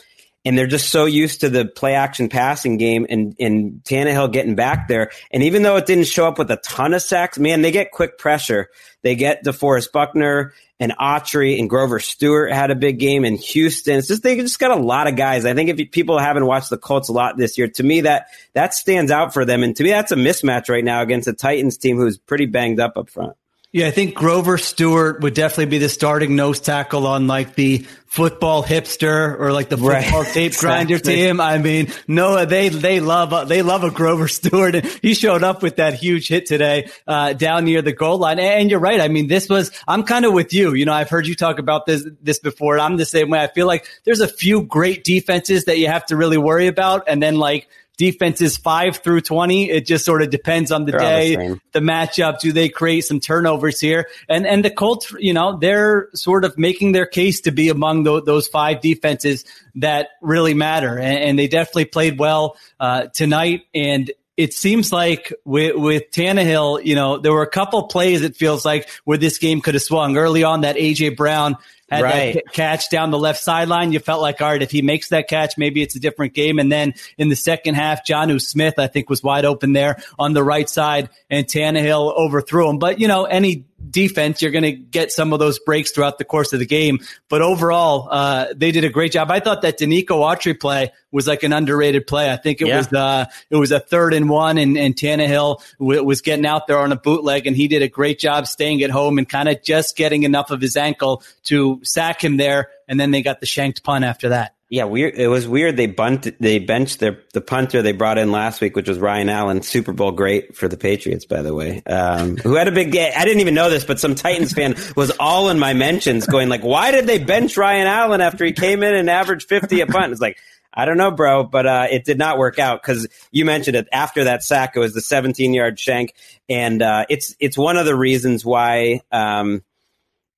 and 0.45 0.57
they're 0.57 0.67
just 0.67 0.89
so 0.89 1.05
used 1.05 1.41
to 1.41 1.49
the 1.49 1.65
play 1.65 1.95
action 1.95 2.29
passing 2.29 2.77
game 2.77 3.05
and, 3.09 3.35
and 3.39 3.81
Tannehill 3.83 4.31
getting 4.31 4.55
back 4.55 4.87
there. 4.87 5.11
And 5.31 5.43
even 5.43 5.63
though 5.63 5.77
it 5.77 5.85
didn't 5.85 6.07
show 6.07 6.27
up 6.27 6.37
with 6.37 6.51
a 6.51 6.57
ton 6.57 6.93
of 6.93 7.01
sacks, 7.01 7.39
man, 7.39 7.61
they 7.61 7.71
get 7.71 7.91
quick 7.91 8.17
pressure. 8.17 8.69
They 9.01 9.15
get 9.15 9.43
DeForest 9.43 9.91
Buckner 9.91 10.53
and 10.79 10.93
Autry 10.99 11.59
and 11.59 11.69
Grover 11.69 11.99
Stewart 11.99 12.51
had 12.51 12.71
a 12.71 12.75
big 12.75 12.99
game 12.99 13.23
in 13.23 13.37
Houston. 13.37 13.99
It's 13.99 14.07
just 14.07 14.23
they 14.23 14.35
just 14.35 14.59
got 14.59 14.71
a 14.71 14.81
lot 14.81 15.07
of 15.07 15.15
guys. 15.15 15.45
I 15.45 15.53
think 15.53 15.69
if 15.69 15.91
people 15.91 16.19
haven't 16.19 16.45
watched 16.45 16.69
the 16.69 16.77
Colts 16.77 17.09
a 17.09 17.13
lot 17.13 17.37
this 17.37 17.57
year, 17.57 17.67
to 17.69 17.83
me 17.83 18.01
that 18.01 18.27
that 18.53 18.73
stands 18.73 19.11
out 19.11 19.33
for 19.33 19.45
them. 19.45 19.63
And 19.63 19.75
to 19.77 19.83
me, 19.83 19.91
that's 19.91 20.11
a 20.11 20.15
mismatch 20.15 20.69
right 20.69 20.83
now 20.83 21.01
against 21.01 21.27
a 21.27 21.33
Titans 21.33 21.77
team 21.77 21.97
who's 21.97 22.17
pretty 22.17 22.47
banged 22.47 22.79
up 22.79 22.97
up 22.97 23.09
front. 23.09 23.37
Yeah, 23.73 23.87
I 23.87 23.91
think 23.91 24.13
Grover 24.13 24.59
Stewart 24.59 25.21
would 25.21 25.33
definitely 25.33 25.65
be 25.65 25.79
the 25.79 25.89
starting 25.89 26.35
nose 26.35 26.59
tackle 26.59 27.07
on 27.07 27.25
like 27.25 27.55
the 27.55 27.87
football 28.05 28.63
hipster 28.63 29.39
or 29.39 29.51
like 29.51 29.69
the 29.69 29.77
football 29.77 30.21
right. 30.21 30.31
tape 30.31 30.55
grinder 30.59 30.97
exactly. 30.97 31.15
team. 31.15 31.41
I 31.41 31.57
mean, 31.57 31.91
no, 32.07 32.45
they 32.45 32.69
they 32.69 32.99
love 32.99 33.49
they 33.49 33.63
love 33.63 33.83
a 33.83 33.89
Grover 33.89 34.27
Stewart, 34.27 34.75
and 34.75 34.85
he 35.01 35.15
showed 35.15 35.41
up 35.41 35.63
with 35.63 35.77
that 35.77 35.95
huge 35.95 36.27
hit 36.27 36.45
today 36.45 36.91
uh, 37.07 37.33
down 37.33 37.65
near 37.65 37.81
the 37.81 37.93
goal 37.93 38.19
line. 38.19 38.37
And 38.37 38.69
you're 38.69 38.79
right. 38.79 39.01
I 39.01 39.07
mean, 39.07 39.25
this 39.25 39.49
was 39.49 39.71
I'm 39.87 40.03
kind 40.03 40.25
of 40.25 40.33
with 40.33 40.53
you. 40.53 40.75
You 40.75 40.85
know, 40.85 40.93
I've 40.93 41.09
heard 41.09 41.25
you 41.25 41.33
talk 41.33 41.57
about 41.57 41.87
this 41.87 42.07
this 42.21 42.37
before, 42.37 42.75
and 42.75 42.81
I'm 42.83 42.97
the 42.97 43.07
same 43.07 43.31
way. 43.31 43.41
I 43.41 43.47
feel 43.47 43.65
like 43.65 43.87
there's 44.03 44.21
a 44.21 44.27
few 44.27 44.61
great 44.61 45.03
defenses 45.03 45.65
that 45.65 45.79
you 45.79 45.87
have 45.87 46.05
to 46.05 46.15
really 46.15 46.37
worry 46.37 46.67
about, 46.67 47.05
and 47.07 47.23
then 47.23 47.37
like 47.37 47.67
defenses 47.97 48.57
five 48.57 48.97
through 48.97 49.21
20. 49.21 49.69
It 49.69 49.85
just 49.85 50.05
sort 50.05 50.21
of 50.21 50.29
depends 50.29 50.71
on 50.71 50.85
the 50.85 50.91
They're 50.91 50.99
day, 50.99 51.35
the 51.35 51.59
the, 51.73 51.79
matchup. 51.79 52.39
Do 52.39 52.51
they 52.51 52.69
create 52.69 53.01
some 53.01 53.19
turnovers 53.19 53.79
here? 53.79 54.07
And, 54.27 54.47
and 54.47 54.65
the 54.65 54.71
Colts, 54.71 55.13
you 55.19 55.33
know, 55.33 55.57
they're 55.57 56.09
sort 56.13 56.45
of 56.45 56.57
making 56.57 56.93
their 56.93 57.05
case 57.05 57.41
to 57.41 57.51
be 57.51 57.69
among 57.69 58.03
tho- 58.03 58.21
those 58.21 58.47
five 58.47 58.81
defenses 58.81 59.45
that 59.75 60.09
really 60.21 60.53
matter. 60.53 60.97
And, 60.97 61.17
and 61.19 61.39
they 61.39 61.47
definitely 61.47 61.85
played 61.85 62.19
well, 62.19 62.57
uh, 62.79 63.07
tonight. 63.07 63.61
And 63.73 64.11
it 64.35 64.53
seems 64.53 64.91
like 64.91 65.31
with, 65.45 65.75
with 65.75 66.09
Tannehill, 66.11 66.83
you 66.83 66.95
know, 66.95 67.19
there 67.19 67.31
were 67.31 67.43
a 67.43 67.49
couple 67.49 67.83
plays 67.83 68.23
it 68.23 68.35
feels 68.35 68.65
like 68.65 68.89
where 69.03 69.17
this 69.17 69.37
game 69.37 69.61
could 69.61 69.75
have 69.75 69.83
swung 69.83 70.17
early 70.17 70.43
on 70.43 70.61
that 70.61 70.75
AJ 70.75 71.15
Brown 71.15 71.57
had 71.95 72.01
Right. 72.03 72.33
that 72.35 72.45
ca- 72.47 72.51
catch 72.51 72.89
down 72.89 73.11
the 73.11 73.17
left 73.19 73.41
sideline. 73.41 73.91
You 73.91 73.99
felt 73.99 74.21
like, 74.21 74.41
all 74.41 74.49
right, 74.49 74.61
if 74.61 74.71
he 74.71 74.81
makes 74.81 75.09
that 75.09 75.27
catch, 75.27 75.57
maybe 75.57 75.81
it's 75.81 75.95
a 75.95 75.99
different 75.99 76.33
game. 76.33 76.59
And 76.59 76.71
then 76.71 76.93
in 77.17 77.29
the 77.29 77.35
second 77.35 77.75
half, 77.75 78.05
Jonnu 78.05 78.41
Smith, 78.41 78.75
I 78.77 78.87
think, 78.87 79.09
was 79.09 79.23
wide 79.23 79.45
open 79.45 79.73
there 79.73 79.97
on 80.17 80.33
the 80.33 80.43
right 80.43 80.69
side, 80.69 81.09
and 81.29 81.45
Tannehill 81.45 82.13
overthrew 82.15 82.69
him. 82.69 82.77
But, 82.79 82.99
you 82.99 83.07
know, 83.07 83.25
any 83.25 83.65
defense, 83.89 84.41
you're 84.41 84.51
going 84.51 84.63
to 84.63 84.71
get 84.71 85.11
some 85.11 85.33
of 85.33 85.39
those 85.39 85.59
breaks 85.59 85.91
throughout 85.91 86.17
the 86.17 86.23
course 86.25 86.53
of 86.53 86.59
the 86.59 86.65
game. 86.65 86.99
But 87.29 87.41
overall, 87.41 88.07
uh, 88.09 88.47
they 88.55 88.71
did 88.71 88.83
a 88.83 88.89
great 88.89 89.11
job. 89.11 89.29
I 89.31 89.39
thought 89.39 89.61
that 89.63 89.79
Denico 89.79 90.19
Autry 90.21 90.59
play 90.59 90.91
was 91.11 91.27
like 91.27 91.43
an 91.43 91.53
underrated 91.53 92.07
play. 92.07 92.31
I 92.31 92.37
think 92.37 92.61
it 92.61 92.67
Yeah. 92.67 92.77
was 92.77 92.91
uh, 92.93 93.25
it 93.49 93.55
was 93.55 93.71
a 93.71 93.79
third 93.79 94.13
and 94.13 94.29
one, 94.29 94.57
and, 94.57 94.77
and 94.77 94.95
Tannehill 94.95 95.61
w- 95.79 96.03
was 96.03 96.21
getting 96.21 96.45
out 96.45 96.67
there 96.67 96.79
on 96.79 96.91
a 96.91 96.95
bootleg, 96.95 97.45
and 97.47 97.55
he 97.55 97.67
did 97.67 97.81
a 97.81 97.87
great 97.87 98.19
job 98.19 98.47
staying 98.47 98.81
at 98.83 98.89
home 98.89 99.17
and 99.17 99.27
kind 99.29 99.47
of 99.49 99.61
just 99.63 99.95
getting 99.95 100.23
enough 100.23 100.49
of 100.51 100.61
his 100.61 100.75
ankle 100.75 101.23
to 101.43 101.79
sack 101.83 102.23
him 102.23 102.37
there. 102.37 102.69
And 102.87 102.99
then 102.99 103.11
they 103.11 103.21
got 103.21 103.39
the 103.39 103.45
shanked 103.45 103.83
punt 103.83 104.03
after 104.05 104.29
that. 104.29 104.55
Yeah, 104.73 104.85
weird. 104.85 105.13
It 105.19 105.27
was 105.27 105.47
weird. 105.47 105.77
They 105.77 105.85
bunt. 105.85 106.27
They 106.39 106.57
benched 106.57 106.99
their 106.99 107.19
the 107.33 107.41
punter 107.41 107.83
they 107.83 107.91
brought 107.91 108.17
in 108.17 108.31
last 108.31 108.59
week, 108.59 108.75
which 108.75 108.89
was 108.89 108.97
Ryan 108.97 109.29
Allen, 109.29 109.61
Super 109.61 109.93
Bowl 109.93 110.11
great 110.11 110.55
for 110.55 110.67
the 110.67 110.77
Patriots, 110.77 111.25
by 111.25 111.43
the 111.43 111.53
way. 111.53 111.83
Um, 111.85 112.37
who 112.37 112.55
had 112.55 112.67
a 112.67 112.71
big 112.71 112.91
game. 112.91 113.13
I 113.15 113.23
didn't 113.23 113.41
even 113.41 113.53
know 113.53 113.69
this, 113.69 113.85
but 113.85 113.99
some 113.99 114.15
Titans 114.15 114.51
fan 114.51 114.73
was 114.95 115.11
all 115.19 115.49
in 115.49 115.59
my 115.59 115.73
mentions, 115.73 116.25
going 116.25 116.49
like, 116.49 116.63
"Why 116.63 116.89
did 116.89 117.05
they 117.05 117.19
bench 117.19 117.55
Ryan 117.55 117.85
Allen 117.85 118.19
after 118.19 118.45
he 118.45 118.51
came 118.51 118.81
in 118.81 118.95
and 118.95 119.11
averaged 119.11 119.47
fifty 119.47 119.81
a 119.81 119.85
punt?" 119.85 120.11
It's 120.11 120.21
like. 120.21 120.39
I 120.75 120.85
don't 120.85 120.97
know, 120.97 121.11
bro, 121.11 121.43
but 121.43 121.67
uh, 121.67 121.85
it 121.91 122.03
did 122.03 122.17
not 122.17 122.39
work 122.39 122.57
out 122.57 122.81
because 122.81 123.07
you 123.29 123.45
mentioned 123.45 123.75
it. 123.75 123.87
After 123.93 124.23
that 124.23 124.41
sack, 124.41 124.75
it 124.75 124.79
was 124.79 124.95
the 124.95 125.01
17 125.01 125.53
yard 125.53 125.79
shank, 125.79 126.15
and 126.49 126.81
uh, 126.81 127.05
it's 127.09 127.35
it's 127.39 127.55
one 127.55 127.77
of 127.77 127.85
the 127.85 127.95
reasons 127.95 128.43
why 128.43 129.01
um, 129.11 129.61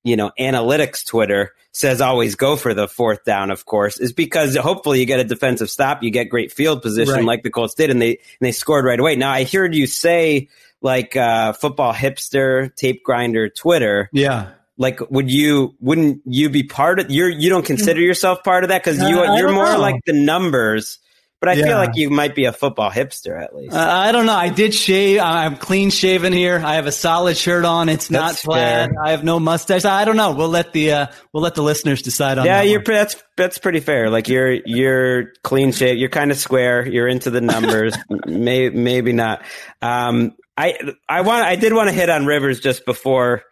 you 0.06 0.16
know, 0.16 0.30
analytics 0.38 1.04
Twitter 1.04 1.52
says 1.72 2.00
always 2.00 2.36
go 2.36 2.56
for 2.56 2.72
the 2.72 2.88
fourth 2.88 3.24
down, 3.24 3.50
of 3.50 3.66
course, 3.66 3.98
is 3.98 4.12
because 4.12 4.56
hopefully 4.56 5.00
you 5.00 5.04
get 5.04 5.20
a 5.20 5.24
defensive 5.24 5.68
stop, 5.68 6.02
you 6.02 6.10
get 6.10 6.30
great 6.30 6.52
field 6.52 6.80
position 6.80 7.14
Right. 7.14 7.24
like 7.24 7.42
the 7.42 7.50
Colts 7.50 7.74
did, 7.74 7.90
and 7.90 8.00
they 8.00 8.10
and 8.12 8.18
they 8.40 8.52
scored 8.52 8.84
right 8.84 8.98
away. 8.98 9.16
Now 9.16 9.30
I 9.32 9.44
heard 9.44 9.74
you 9.74 9.86
say 9.86 10.48
like 10.80 11.16
uh, 11.16 11.52
football 11.52 11.92
hipster, 11.92 12.74
tape 12.76 13.02
grinder, 13.02 13.48
Twitter. 13.48 14.08
Yeah. 14.12 14.50
Like, 14.78 15.00
would 15.10 15.30
you 15.30 15.74
wouldn't 15.80 16.20
you 16.26 16.50
be 16.50 16.62
part 16.62 17.00
of? 17.00 17.10
You're 17.10 17.30
you 17.30 17.48
don't 17.50 17.64
consider 17.64 18.00
yourself 18.00 18.44
part 18.44 18.62
of 18.62 18.68
that 18.68 18.84
because 18.84 18.98
you 19.00 19.20
uh, 19.20 19.36
you're 19.36 19.52
more 19.52 19.64
know. 19.72 19.80
like 19.80 19.96
the 20.06 20.12
numbers. 20.12 20.98
But 21.38 21.50
I 21.50 21.52
Yeah. 21.52 21.64
feel 21.66 21.76
like 21.76 21.96
you 21.96 22.08
might 22.08 22.34
be 22.34 22.46
a 22.46 22.52
football 22.52 22.90
hipster 22.90 23.38
at 23.40 23.54
least. 23.54 23.74
Uh, 23.74 23.78
I 23.78 24.10
don't 24.10 24.24
know. 24.24 24.34
I 24.34 24.48
did 24.48 24.72
shave. 24.72 25.20
I'm 25.20 25.56
clean 25.56 25.90
shaven 25.90 26.32
here. 26.32 26.62
I 26.64 26.76
have 26.76 26.86
a 26.86 26.92
solid 26.92 27.36
shirt 27.36 27.64
on. 27.66 27.90
It's 27.90 28.10
not 28.10 28.28
That's 28.30 28.44
plaid. 28.44 28.90
fair. 28.90 29.02
I 29.04 29.10
have 29.10 29.22
no 29.22 29.38
mustache. 29.38 29.84
I 29.84 30.06
don't 30.06 30.16
know. 30.16 30.32
We'll 30.32 30.48
let 30.48 30.72
the 30.72 30.92
uh, 30.92 31.06
we'll 31.34 31.42
let 31.42 31.54
the 31.54 31.62
listeners 31.62 32.00
decide 32.00 32.38
on 32.38 32.46
yeah, 32.46 32.62
that. 32.62 32.68
you're 32.68 32.78
one. 32.80 32.84
that's 32.94 33.22
that's 33.36 33.58
pretty 33.58 33.80
fair. 33.80 34.08
Like 34.08 34.28
you're 34.28 34.50
you're 34.50 35.32
clean 35.44 35.72
shape. 35.72 35.98
You're 35.98 36.08
kind 36.08 36.30
of 36.30 36.38
square. 36.38 36.86
You're 36.88 37.06
into 37.08 37.30
the 37.30 37.42
numbers. 37.42 37.94
May, 38.26 38.70
maybe 38.70 39.12
not. 39.12 39.42
Um, 39.82 40.34
I 40.56 40.78
I 41.06 41.20
want 41.20 41.44
I 41.44 41.56
did 41.56 41.74
want 41.74 41.90
to 41.90 41.94
hit 41.94 42.08
on 42.08 42.24
Rivers 42.24 42.60
just 42.60 42.86
before 42.86 43.42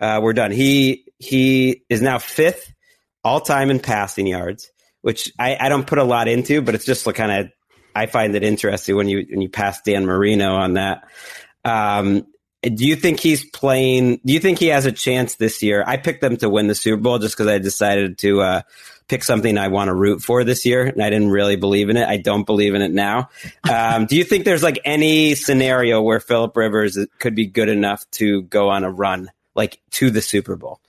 uh, 0.00 0.20
we're 0.22 0.34
done. 0.34 0.52
He 0.52 1.04
he 1.18 1.82
is 1.88 2.00
now 2.00 2.18
fifth 2.18 2.72
all 3.24 3.40
time 3.40 3.70
in 3.70 3.80
passing 3.80 4.26
yards, 4.28 4.70
which 5.04 5.30
I, 5.38 5.58
I 5.60 5.68
don't 5.68 5.86
put 5.86 5.98
a 5.98 6.04
lot 6.04 6.28
into, 6.28 6.62
but 6.62 6.74
it's 6.74 6.86
just 6.86 7.04
kind 7.12 7.30
of 7.30 7.52
I 7.94 8.06
find 8.06 8.34
it 8.34 8.42
interesting 8.42 8.96
when 8.96 9.06
you 9.06 9.26
when 9.28 9.42
you 9.42 9.50
pass 9.50 9.82
Dan 9.82 10.06
Marino 10.06 10.54
on 10.54 10.74
that. 10.74 11.06
Um, 11.62 12.26
do 12.62 12.86
you 12.86 12.96
think 12.96 13.20
he's 13.20 13.44
playing? 13.44 14.22
Do 14.24 14.32
you 14.32 14.40
think 14.40 14.58
he 14.58 14.68
has 14.68 14.86
a 14.86 14.92
chance 14.92 15.36
this 15.36 15.62
year? 15.62 15.84
I 15.86 15.98
picked 15.98 16.22
them 16.22 16.38
to 16.38 16.48
win 16.48 16.68
the 16.68 16.74
Super 16.74 17.02
Bowl 17.02 17.18
just 17.18 17.36
because 17.36 17.48
I 17.48 17.58
decided 17.58 18.16
to 18.20 18.40
uh, 18.40 18.62
pick 19.06 19.24
something 19.24 19.58
I 19.58 19.68
want 19.68 19.88
to 19.88 19.94
root 19.94 20.22
for 20.22 20.42
this 20.42 20.64
year, 20.64 20.86
and 20.86 21.02
I 21.02 21.10
didn't 21.10 21.28
really 21.28 21.56
believe 21.56 21.90
in 21.90 21.98
it. 21.98 22.08
I 22.08 22.16
don't 22.16 22.46
believe 22.46 22.74
in 22.74 22.80
it 22.80 22.90
now. 22.90 23.28
Um, 23.70 24.06
do 24.06 24.16
you 24.16 24.24
think 24.24 24.46
there's 24.46 24.62
like 24.62 24.80
any 24.86 25.34
scenario 25.34 26.00
where 26.00 26.18
Philip 26.18 26.56
Rivers 26.56 26.98
could 27.18 27.34
be 27.34 27.44
good 27.44 27.68
enough 27.68 28.10
to 28.12 28.40
go 28.44 28.70
on 28.70 28.84
a 28.84 28.90
run, 28.90 29.30
like 29.54 29.82
to 29.90 30.10
the 30.10 30.22
Super 30.22 30.56
Bowl? 30.56 30.80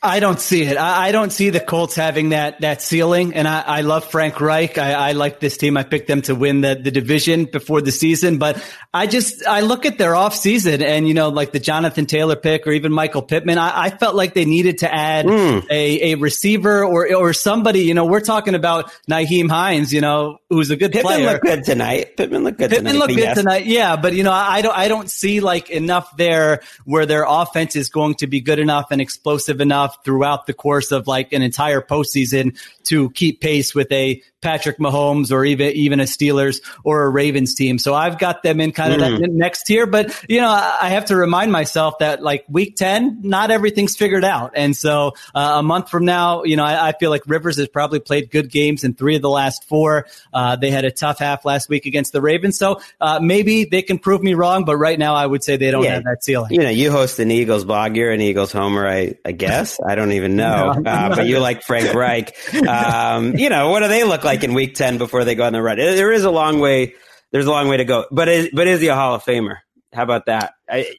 I 0.00 0.20
don't 0.20 0.38
see 0.38 0.62
it. 0.62 0.76
I, 0.76 1.08
I 1.08 1.12
don't 1.12 1.32
see 1.32 1.50
the 1.50 1.58
Colts 1.58 1.96
having 1.96 2.28
that 2.28 2.60
that 2.60 2.82
ceiling. 2.82 3.34
And 3.34 3.48
I, 3.48 3.60
I 3.62 3.80
love 3.80 4.04
Frank 4.04 4.40
Reich. 4.40 4.78
I, 4.78 4.92
I 4.92 5.12
like 5.12 5.40
this 5.40 5.56
team. 5.56 5.76
I 5.76 5.82
picked 5.82 6.06
them 6.06 6.22
to 6.22 6.36
win 6.36 6.60
the, 6.60 6.76
the 6.76 6.92
division 6.92 7.46
before 7.46 7.80
the 7.80 7.90
season. 7.90 8.38
But 8.38 8.64
I 8.94 9.08
just 9.08 9.44
I 9.44 9.62
look 9.62 9.86
at 9.86 9.98
their 9.98 10.12
offseason 10.12 10.82
and 10.82 11.08
you 11.08 11.14
know, 11.14 11.30
like 11.30 11.50
the 11.50 11.58
Jonathan 11.58 12.06
Taylor 12.06 12.36
pick 12.36 12.64
or 12.68 12.70
even 12.70 12.92
Michael 12.92 13.22
Pittman, 13.22 13.58
I, 13.58 13.86
I 13.86 13.90
felt 13.90 14.14
like 14.14 14.34
they 14.34 14.44
needed 14.44 14.78
to 14.78 14.94
add 14.94 15.26
Hmm. 15.26 15.66
a, 15.68 16.12
a 16.12 16.14
receiver 16.14 16.84
or 16.84 17.12
or 17.12 17.32
somebody, 17.32 17.80
you 17.80 17.94
know, 17.94 18.06
we're 18.06 18.20
talking 18.20 18.54
about 18.54 18.92
Nyheim 19.10 19.50
Hines, 19.50 19.92
you 19.92 20.00
know, 20.00 20.38
who's 20.48 20.70
a 20.70 20.76
good 20.76 20.92
Pittman 20.92 21.12
player. 21.14 21.32
looked 21.32 21.44
good 21.44 21.64
tonight. 21.64 22.16
Pittman 22.16 22.44
looked 22.44 22.58
good 22.58 22.70
Pittman 22.70 22.92
tonight. 22.92 22.98
looked 23.00 23.14
good 23.16 23.24
yes. 23.24 23.36
tonight, 23.36 23.66
yeah, 23.66 23.96
but 23.96 24.12
you 24.14 24.22
know, 24.22 24.30
I 24.32 24.62
don't, 24.62 24.76
I 24.78 24.86
don't 24.86 25.10
see 25.10 25.40
like 25.40 25.70
enough 25.70 26.16
there 26.16 26.60
where 26.84 27.04
their 27.04 27.24
offense 27.28 27.74
is 27.74 27.88
going 27.88 28.14
to 28.16 28.28
be 28.28 28.40
good 28.40 28.60
enough 28.60 28.92
and 28.92 29.00
explosive 29.00 29.60
enough 29.60 29.87
throughout 30.04 30.46
the 30.46 30.54
course 30.54 30.92
of 30.92 31.06
like 31.06 31.32
an 31.32 31.42
entire 31.42 31.80
postseason 31.80 32.58
to 32.84 33.10
keep 33.10 33.40
pace 33.40 33.74
with 33.74 33.90
a 33.92 34.22
Patrick 34.40 34.78
Mahomes 34.78 35.32
or 35.32 35.44
even 35.44 35.72
even 35.72 36.00
a 36.00 36.04
Steelers 36.04 36.60
or 36.84 37.04
a 37.04 37.08
Ravens 37.08 37.54
team. 37.54 37.78
So 37.78 37.94
I've 37.94 38.18
got 38.18 38.42
them 38.42 38.60
in 38.60 38.72
kind 38.72 38.92
of 38.92 38.98
Mm. 39.00 39.20
that 39.20 39.30
next 39.30 39.64
tier, 39.64 39.86
but 39.86 40.12
you 40.28 40.40
know, 40.40 40.48
I 40.50 40.76
I 40.82 40.88
have 40.90 41.06
to 41.06 41.16
remind 41.16 41.50
myself 41.52 41.98
that 41.98 42.22
like 42.22 42.44
week 42.48 42.76
ten, 42.76 43.18
not 43.22 43.50
everything's 43.50 43.96
figured 43.96 44.24
out, 44.24 44.52
and 44.54 44.76
so 44.76 45.12
uh, 45.34 45.56
a 45.58 45.62
month 45.62 45.88
from 45.90 46.04
now, 46.04 46.42
you 46.44 46.56
know, 46.56 46.64
I, 46.64 46.88
I 46.88 46.92
feel 46.92 47.10
like 47.10 47.22
Rivers 47.26 47.56
has 47.58 47.68
probably 47.68 48.00
played 48.00 48.30
good 48.30 48.50
games 48.50 48.84
in 48.84 48.94
three 48.94 49.16
of 49.16 49.22
the 49.22 49.28
last 49.30 49.64
four. 49.64 50.06
Uh, 50.32 50.56
they 50.56 50.70
had 50.70 50.84
a 50.84 50.90
tough 50.90 51.18
half 51.18 51.44
last 51.44 51.68
week 51.68 51.86
against 51.86 52.12
the 52.12 52.20
Ravens, 52.20 52.56
so 52.58 52.80
uh, 53.00 53.18
maybe 53.20 53.64
they 53.64 53.82
can 53.82 53.98
prove 53.98 54.22
me 54.22 54.34
wrong. 54.34 54.64
But 54.64 54.76
right 54.76 54.98
now, 54.98 55.14
I 55.14 55.26
would 55.26 55.42
say 55.44 55.56
they 55.56 55.70
don't 55.70 55.82
Yeah. 55.84 55.94
have 55.94 56.04
that 56.04 56.22
ceiling. 56.24 56.52
You 56.52 56.60
know, 56.62 56.70
you 56.70 56.90
host 56.90 57.18
an 57.18 57.30
Eagles 57.30 57.64
blog. 57.64 57.96
You're 57.96 58.10
an 58.12 58.20
Eagles 58.20 58.52
homer, 58.52 58.86
I, 58.86 59.16
I 59.24 59.32
guess. 59.32 59.78
I 59.86 59.94
don't 59.94 60.12
even 60.12 60.36
know. 60.42 60.72
No, 60.72 60.90
uh, 60.90 61.14
but 61.14 61.26
you 61.26 61.38
like 61.40 61.62
Frank 61.62 61.92
Reich. 61.94 62.34
Um, 62.68 63.36
you 63.36 63.48
know, 63.48 63.70
what 63.70 63.80
do 63.80 63.88
they 63.88 64.04
look 64.04 64.24
like 64.24 64.27
in 64.44 64.54
week 64.54 64.74
10 64.74 64.98
before 64.98 65.24
they 65.24 65.34
go 65.34 65.44
on 65.44 65.52
the 65.52 65.62
run? 65.62 65.78
There 65.78 66.12
is 66.12 66.24
a 66.24 66.30
long 66.30 66.60
way. 66.60 66.94
There's 67.32 67.46
a 67.46 67.50
long 67.50 67.68
way 67.68 67.76
to 67.78 67.84
go. 67.84 68.06
But 68.10 68.28
is, 68.28 68.50
but 68.52 68.66
is 68.66 68.80
he 68.80 68.88
a 68.88 68.94
Hall 68.94 69.14
of 69.14 69.24
Famer? 69.24 69.58
How 69.92 70.02
about 70.02 70.26
that? 70.26 70.54
I, 70.68 70.96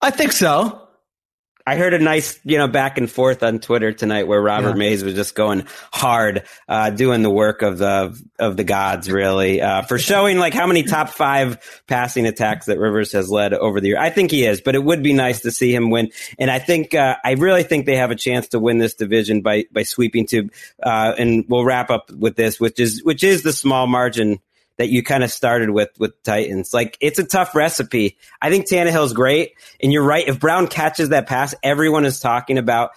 I 0.00 0.10
think 0.10 0.32
so. 0.32 0.83
I 1.66 1.76
heard 1.76 1.94
a 1.94 1.98
nice, 1.98 2.38
you 2.44 2.58
know, 2.58 2.68
back 2.68 2.98
and 2.98 3.10
forth 3.10 3.42
on 3.42 3.58
Twitter 3.58 3.90
tonight 3.92 4.24
where 4.24 4.40
Robert 4.40 4.70
Yeah. 4.70 4.74
Mays 4.74 5.02
was 5.02 5.14
just 5.14 5.34
going 5.34 5.64
hard, 5.92 6.42
uh, 6.68 6.90
doing 6.90 7.22
the 7.22 7.30
work 7.30 7.62
of 7.62 7.78
the, 7.78 8.20
of 8.38 8.58
the 8.58 8.64
gods, 8.64 9.10
really, 9.10 9.62
uh, 9.62 9.80
for 9.82 9.98
showing 9.98 10.38
like 10.38 10.52
how 10.52 10.66
many 10.66 10.82
top 10.82 11.08
five 11.08 11.58
passing 11.86 12.26
attacks 12.26 12.66
that 12.66 12.78
Rivers 12.78 13.12
has 13.12 13.30
led 13.30 13.54
over 13.54 13.80
the 13.80 13.88
year. 13.88 13.98
I 13.98 14.10
think 14.10 14.30
he 14.30 14.44
is, 14.44 14.60
but 14.60 14.74
it 14.74 14.84
would 14.84 15.02
be 15.02 15.14
nice 15.14 15.40
to 15.40 15.50
see 15.50 15.74
him 15.74 15.88
win. 15.88 16.10
And 16.38 16.50
I 16.50 16.58
think, 16.58 16.94
uh, 16.94 17.16
I 17.24 17.32
really 17.32 17.62
think 17.62 17.86
they 17.86 17.96
have 17.96 18.10
a 18.10 18.16
chance 18.16 18.48
to 18.48 18.58
win 18.58 18.76
this 18.76 18.94
division 18.94 19.40
by, 19.40 19.64
by 19.72 19.84
sweeping 19.84 20.26
to, 20.26 20.50
uh, 20.82 21.14
and 21.18 21.46
we'll 21.48 21.64
wrap 21.64 21.88
up 21.90 22.10
with 22.10 22.36
this, 22.36 22.60
which 22.60 22.78
is, 22.78 23.02
which 23.04 23.24
is 23.24 23.42
the 23.42 23.54
small 23.54 23.86
margin 23.86 24.38
that 24.78 24.88
you 24.88 25.02
kind 25.02 25.22
of 25.24 25.30
started 25.30 25.70
with 25.70 25.90
with 25.98 26.20
Titans. 26.22 26.72
Like 26.74 26.96
it's 27.00 27.18
a 27.18 27.24
tough 27.24 27.54
recipe. 27.54 28.18
I 28.42 28.50
think 28.50 28.68
Tannehill's 28.68 29.12
great, 29.12 29.52
and 29.82 29.92
you're 29.92 30.02
right. 30.04 30.26
If 30.26 30.40
Brown 30.40 30.66
catches 30.66 31.10
that 31.10 31.26
pass, 31.26 31.54
everyone 31.62 32.04
is 32.04 32.20
talking 32.20 32.58
about 32.58 32.90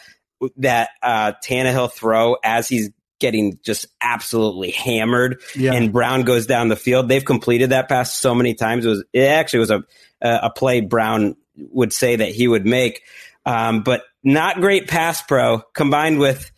that 0.57 0.89
uh, 1.01 1.34
Tannehill 1.43 1.91
throw 1.91 2.38
as 2.43 2.67
he's 2.69 2.91
getting 3.19 3.57
just 3.63 3.88
absolutely 4.00 4.69
hammered, 4.69 5.41
Yeah. 5.55 5.74
and 5.74 5.91
Brown 5.91 6.22
goes 6.24 6.46
down 6.46 6.67
the 6.67 6.75
field. 6.75 7.10
They've 7.10 7.25
completed 7.25 7.72
that 7.72 7.89
pass 7.89 8.13
so 8.13 8.36
many 8.36 8.53
times. 8.53 8.86
It 8.86 8.89
was 8.89 9.03
it 9.13 9.24
actually 9.24 9.60
was 9.60 9.72
a 9.72 9.84
a 10.22 10.50
play 10.51 10.81
Brown 10.81 11.36
would 11.57 11.91
say 11.93 12.15
that 12.17 12.29
he 12.29 12.48
would 12.48 12.65
make, 12.65 13.01
um, 13.46 13.81
but 13.81 14.03
not 14.24 14.62
great 14.62 14.88
pass 14.88 15.22
pro 15.24 15.60
combined 15.74 16.19
with 16.19 16.51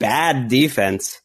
bad 0.00 0.48
defense 0.48 1.20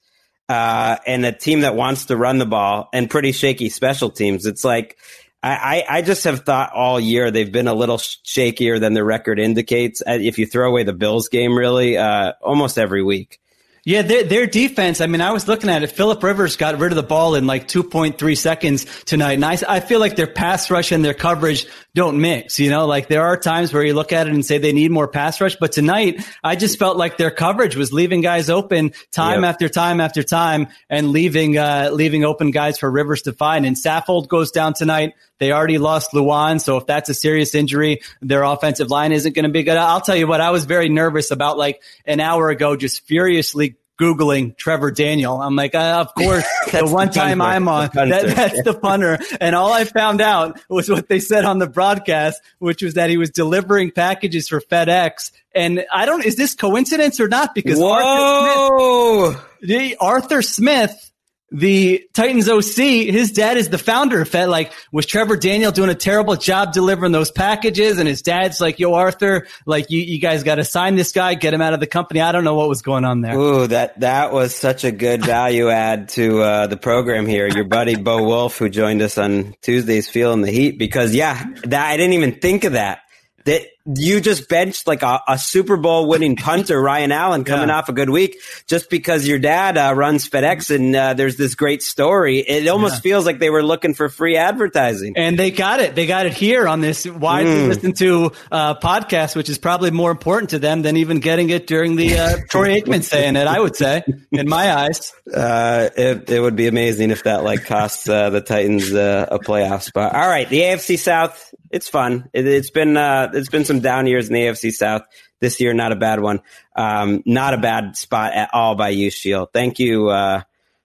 uh, 0.49 0.97
and 1.05 1.25
a 1.25 1.31
team 1.31 1.61
that 1.61 1.75
wants 1.75 2.05
to 2.05 2.17
run 2.17 2.37
the 2.37 2.45
ball 2.45 2.89
and 2.93 3.09
pretty 3.09 3.31
shaky 3.31 3.69
special 3.69 4.09
teams. 4.09 4.45
It's 4.45 4.63
like 4.63 4.97
I, 5.43 5.85
I, 5.87 6.01
just 6.01 6.23
have 6.23 6.41
thought 6.41 6.73
all 6.73 6.99
year 6.99 7.31
they've 7.31 7.51
been 7.51 7.67
a 7.67 7.73
little 7.73 7.97
shakier 7.97 8.79
than 8.79 8.93
the 8.93 9.03
record 9.03 9.39
indicates. 9.39 10.01
Uh, 10.01 10.17
If 10.19 10.39
you 10.39 10.45
throw 10.45 10.67
away 10.67 10.83
the 10.83 10.93
Bills 10.93 11.29
game, 11.29 11.57
really, 11.57 11.97
uh, 11.97 12.33
almost 12.41 12.77
every 12.77 13.03
week. 13.03 13.39
Yeah, 13.87 14.01
their, 14.01 14.23
their 14.25 14.47
defense. 14.47 14.99
I 14.99 15.07
mean, 15.07 15.21
I 15.21 15.31
was 15.31 15.47
looking 15.47 15.69
at 15.69 15.81
it. 15.81 15.87
Philip 15.87 16.21
Rivers 16.21 16.57
got 16.57 16.77
rid 16.77 16.91
of 16.91 16.97
the 16.97 17.03
ball 17.03 17.35
in 17.35 17.47
like 17.47 17.69
2.3 17.69 18.37
seconds 18.37 18.85
tonight. 19.05 19.35
And 19.35 19.45
I, 19.45 19.57
I 19.65 19.79
feel 19.79 20.01
like 20.01 20.17
their 20.17 20.27
pass 20.27 20.69
rush 20.69 20.91
and 20.91 21.05
their 21.05 21.13
coverage 21.13 21.65
don't 21.95 22.19
mix. 22.19 22.59
You 22.59 22.69
know, 22.69 22.85
like 22.85 23.07
there 23.07 23.25
are 23.25 23.37
times 23.37 23.71
where 23.71 23.81
you 23.81 23.93
look 23.93 24.11
at 24.11 24.27
it 24.27 24.33
and 24.33 24.45
say 24.45 24.57
they 24.57 24.73
need 24.73 24.91
more 24.91 25.07
pass 25.07 25.39
rush. 25.39 25.55
But 25.55 25.71
tonight, 25.71 26.21
I 26.43 26.57
just 26.57 26.77
felt 26.77 26.97
like 26.97 27.15
their 27.15 27.31
coverage 27.31 27.77
was 27.77 27.93
leaving 27.93 28.19
guys 28.19 28.49
open 28.49 28.91
time 29.13 29.43
yep. 29.43 29.51
after 29.51 29.69
time 29.69 30.01
after 30.01 30.21
time 30.21 30.67
and 30.89 31.11
leaving, 31.11 31.57
uh, 31.57 31.89
leaving 31.93 32.25
open 32.25 32.51
guys 32.51 32.77
for 32.77 32.91
Rivers 32.91 33.21
to 33.21 33.31
find. 33.31 33.65
And 33.65 33.77
Saffold 33.77 34.27
goes 34.27 34.51
down 34.51 34.73
tonight. 34.73 35.13
They 35.39 35.53
already 35.53 35.77
lost 35.77 36.11
Lewan. 36.11 36.59
So 36.59 36.75
if 36.75 36.87
that's 36.87 37.09
a 37.09 37.13
serious 37.13 37.55
injury, 37.55 38.01
their 38.21 38.43
offensive 38.43 38.89
line 38.89 39.13
isn't 39.13 39.33
going 39.33 39.43
to 39.43 39.51
be 39.51 39.63
good. 39.63 39.77
I'll 39.77 40.01
tell 40.01 40.15
you 40.15 40.27
what, 40.27 40.41
I 40.41 40.51
was 40.51 40.65
very 40.65 40.89
nervous 40.89 41.31
about 41.31 41.57
like 41.57 41.81
an 42.05 42.19
hour 42.19 42.49
ago, 42.49 42.75
just 42.75 43.05
furiously 43.07 43.76
Googling 43.97 44.55
Trevor 44.55 44.91
Daniel. 44.91 45.41
I'm 45.41 45.55
like, 45.55 45.73
uh, 45.73 46.05
of 46.07 46.13
course, 46.13 46.45
the 46.71 46.85
one 46.85 47.09
time 47.09 47.41
I'm 47.41 47.67
on, 47.67 47.89
that, 47.93 48.35
that's 48.35 48.63
the 48.63 48.73
punter. 48.73 49.17
And 49.41 49.55
all 49.55 49.73
I 49.73 49.85
found 49.85 50.21
out 50.21 50.59
was 50.69 50.89
what 50.89 51.09
they 51.09 51.19
said 51.19 51.45
on 51.45 51.59
the 51.59 51.67
broadcast, 51.67 52.41
which 52.59 52.83
was 52.83 52.93
that 52.93 53.09
he 53.09 53.17
was 53.17 53.31
delivering 53.31 53.91
packages 53.91 54.47
for 54.47 54.61
FedEx. 54.61 55.31
And 55.53 55.85
I 55.91 56.05
don't, 56.05 56.23
is 56.25 56.35
this 56.35 56.53
coincidence 56.53 57.19
or 57.19 57.27
not? 57.27 57.55
Because 57.55 57.79
Whoa! 57.79 59.33
Arthur 59.33 59.37
Smith, 59.61 59.95
Arthur 59.99 60.41
Smith 60.41 61.11
the 61.49 62.05
Titans 62.13 62.49
OC, 62.49 62.75
his 63.09 63.31
dad 63.31 63.57
is 63.57 63.69
the 63.69 63.77
founder 63.77 64.21
of 64.21 64.27
Fed. 64.27 64.49
Like, 64.49 64.73
was 64.91 65.05
Trevor 65.05 65.37
Daniel 65.37 65.71
doing 65.71 65.89
a 65.89 65.95
terrible 65.95 66.35
job 66.35 66.73
delivering 66.73 67.13
those 67.13 67.31
packages? 67.31 67.99
And 67.99 68.07
his 68.07 68.21
dad's 68.21 68.59
like, 68.59 68.79
yo, 68.79 68.93
Arthur, 68.93 69.47
like, 69.65 69.89
you, 69.89 70.01
you 70.01 70.19
guys 70.19 70.43
got 70.43 70.55
to 70.55 70.65
sign 70.65 70.95
this 70.95 71.13
guy, 71.13 71.35
get 71.35 71.53
him 71.53 71.61
out 71.61 71.73
of 71.73 71.79
the 71.79 71.87
company. 71.87 72.19
I 72.19 72.33
don't 72.33 72.43
know 72.43 72.55
what 72.55 72.67
was 72.67 72.81
going 72.81 73.05
on 73.05 73.21
there. 73.21 73.37
Ooh, 73.37 73.67
that, 73.67 73.99
that 74.01 74.33
was 74.33 74.53
such 74.53 74.83
a 74.83 74.91
good 74.91 75.25
value 75.25 75.69
add 75.69 76.09
to, 76.09 76.41
uh, 76.41 76.67
the 76.67 76.77
program 76.77 77.25
here. 77.25 77.47
Your 77.47 77.65
buddy 77.65 77.95
Bo 77.95 78.23
Wulf, 78.27 78.57
who 78.57 78.67
joined 78.67 79.01
us 79.01 79.17
on 79.17 79.55
Tuesdays, 79.61 80.09
feeling 80.09 80.41
the 80.41 80.51
heat 80.51 80.77
because 80.77 81.15
yeah, 81.15 81.45
that, 81.63 81.87
I 81.87 81.95
didn't 81.95 82.13
even 82.13 82.39
think 82.39 82.65
of 82.65 82.73
that 82.73 82.99
that 83.47 83.65
you 83.95 84.19
just 84.19 84.49
benched 84.49 84.85
like 84.85 85.01
a, 85.01 85.21
a 85.27 85.37
Super 85.37 85.77
Bowl 85.77 86.07
winning 86.07 86.35
punter, 86.35 86.81
Ryan 86.81 87.11
Allen, 87.11 87.43
coming 87.45 87.69
yeah. 87.69 87.77
off 87.77 87.87
a 87.87 87.93
good 87.93 88.09
week, 88.09 88.37
just 88.67 88.89
because 88.89 89.25
your 89.25 89.39
dad 89.39 89.77
uh, 89.77 89.93
runs 89.95 90.27
FedEx 90.29 90.75
and 90.75 90.95
uh, 90.95 91.13
there's 91.13 91.37
this 91.37 91.55
great 91.55 91.81
story. 91.81 92.39
It 92.39 92.67
almost 92.67 92.95
yeah. 92.95 92.99
feels 93.01 93.25
like 93.25 93.39
they 93.39 93.49
were 93.49 93.63
looking 93.63 93.93
for 93.93 94.09
free 94.09 94.35
advertising, 94.35 95.13
and 95.15 95.39
they 95.39 95.51
got 95.51 95.79
it. 95.79 95.95
They 95.95 96.05
got 96.05 96.25
it 96.25 96.33
here 96.33 96.67
on 96.67 96.81
this 96.81 97.05
widely 97.05 97.51
mm. 97.51 97.67
listened 97.69 97.97
to 97.97 98.31
uh, 98.51 98.75
podcast, 98.75 99.35
which 99.35 99.47
is 99.47 99.57
probably 99.57 99.91
more 99.91 100.11
important 100.11 100.49
to 100.49 100.59
them 100.59 100.81
than 100.81 100.97
even 100.97 101.19
getting 101.19 101.49
it 101.49 101.65
during 101.65 101.95
the 101.95 102.17
uh, 102.17 102.37
Troy 102.49 102.79
Aikman 102.79 103.03
saying 103.03 103.37
it. 103.37 103.47
I 103.47 103.59
would 103.59 103.75
say, 103.75 104.03
in 104.31 104.49
my 104.49 104.73
eyes, 104.73 105.13
uh, 105.33 105.89
it, 105.95 106.29
it 106.29 106.41
would 106.41 106.57
be 106.57 106.67
amazing 106.67 107.11
if 107.11 107.23
that 107.23 107.43
like 107.43 107.65
costs 107.65 108.09
uh, 108.09 108.29
the 108.29 108.41
Titans 108.41 108.91
a 108.91 109.39
playoff 109.43 109.83
spot. 109.83 110.13
All 110.13 110.27
right, 110.27 110.49
the 110.49 110.61
AFC 110.61 110.97
South 110.97 111.53
it's 111.71 111.89
fun. 111.89 112.29
It, 112.33 112.45
has 112.45 112.69
been 112.69 112.97
uh, 112.97 113.31
it's 113.33 113.49
been 113.49 113.65
some 113.65 113.76
down 113.81 114.07
years 114.07 114.27
in 114.27 114.33
the 114.33 114.41
AFC 114.41 114.71
South 114.71 115.03
this 115.39 115.59
year. 115.59 115.73
Not 115.73 115.91
a 115.91 115.95
bad 115.95 116.19
one. 116.19 116.41
Um, 116.75 117.23
not 117.25 117.53
a 117.53 117.57
bad 117.57 117.95
spot 117.97 118.33
at 118.33 118.49
all 118.53 118.75
by 118.75 118.89
you, 118.89 119.09
Sheil. 119.09 119.49
Thank 119.51 119.79
you 119.79 120.09
uh, 120.09 120.41